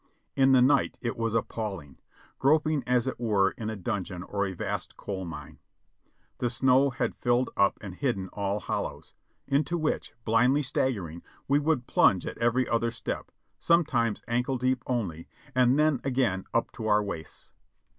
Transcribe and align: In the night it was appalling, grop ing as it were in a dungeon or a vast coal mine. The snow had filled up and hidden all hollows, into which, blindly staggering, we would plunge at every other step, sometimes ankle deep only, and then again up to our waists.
In 0.35 0.51
the 0.51 0.63
night 0.63 0.97
it 0.99 1.15
was 1.15 1.35
appalling, 1.35 1.99
grop 2.39 2.65
ing 2.67 2.83
as 2.87 3.05
it 3.05 3.19
were 3.19 3.51
in 3.51 3.69
a 3.69 3.75
dungeon 3.75 4.23
or 4.23 4.47
a 4.47 4.53
vast 4.53 4.97
coal 4.97 5.25
mine. 5.25 5.59
The 6.39 6.49
snow 6.49 6.89
had 6.89 7.13
filled 7.17 7.51
up 7.55 7.77
and 7.81 7.93
hidden 7.93 8.27
all 8.29 8.61
hollows, 8.61 9.13
into 9.45 9.77
which, 9.77 10.15
blindly 10.25 10.63
staggering, 10.63 11.21
we 11.47 11.59
would 11.59 11.85
plunge 11.85 12.25
at 12.25 12.39
every 12.39 12.67
other 12.67 12.89
step, 12.89 13.29
sometimes 13.59 14.23
ankle 14.27 14.57
deep 14.57 14.81
only, 14.87 15.27
and 15.53 15.77
then 15.77 15.99
again 16.03 16.45
up 16.51 16.71
to 16.71 16.87
our 16.87 17.03
waists. 17.03 17.53